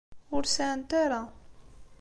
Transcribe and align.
Ur 0.35 0.43
sɛant 0.53 0.91
ara. 1.03 1.21